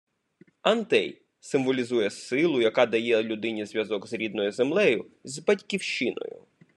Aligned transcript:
Антей- 0.63 1.21
символізує 1.39 2.09
силу, 2.09 2.61
яку 2.61 2.85
дає 2.85 3.23
людині 3.23 3.65
зв'язок 3.65 4.07
з 4.07 4.13
рідною 4.13 4.51
землею, 4.51 5.05
з 5.23 5.39
батьківщиною 5.39 6.45